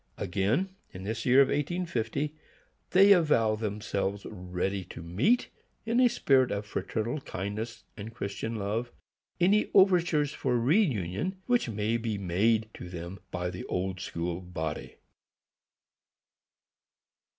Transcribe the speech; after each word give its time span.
Again, 0.17 0.69
in 0.91 1.03
this 1.03 1.27
year 1.27 1.41
of 1.43 1.49
1850, 1.49 2.33
they 2.89 3.11
avow 3.11 3.53
themselves 3.55 4.25
ready 4.25 4.83
to 4.85 5.03
meet, 5.03 5.49
in 5.85 5.99
a 5.99 6.09
spirit 6.09 6.49
of 6.49 6.65
fraternal 6.65 7.21
kindness 7.21 7.83
and 7.95 8.11
Christian 8.11 8.55
love, 8.55 8.91
any 9.39 9.69
overtures 9.75 10.31
for 10.33 10.57
reünion 10.57 11.35
which 11.45 11.69
may 11.69 11.97
be 11.97 12.17
made 12.17 12.67
to 12.73 12.89
them 12.89 13.19
by 13.29 13.51
the 13.51 13.63
Old 13.65 13.99
School 14.01 14.41
body. 14.41 14.95